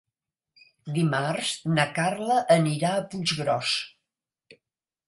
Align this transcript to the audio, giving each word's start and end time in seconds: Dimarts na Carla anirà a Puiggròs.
Dimarts 0.95 1.51
na 1.75 1.85
Carla 1.99 2.41
anirà 2.57 2.95
a 2.97 3.05
Puiggròs. 3.13 3.79